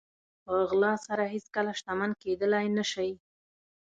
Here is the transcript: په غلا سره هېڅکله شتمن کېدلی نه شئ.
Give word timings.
په 0.43 0.53
غلا 0.69 0.93
سره 1.07 1.23
هېڅکله 1.35 1.71
شتمن 1.79 2.11
کېدلی 2.21 2.65
نه 2.77 2.83
شئ. 2.91 3.09